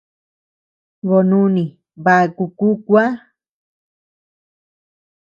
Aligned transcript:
Boo 1.07 1.23
nuni 1.29 1.63
baku 2.03 2.43
kuu 2.57 2.75
kuäa. 2.85 3.09